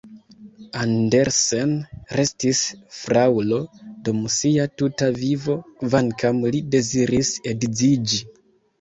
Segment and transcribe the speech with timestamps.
[0.83, 1.75] Andersen
[2.21, 2.63] restis
[3.01, 3.61] fraŭlo
[4.09, 8.25] dum sia tuta vivo, kvankam li deziris edziĝi.